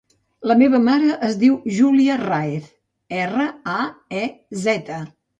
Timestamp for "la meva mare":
0.51-1.09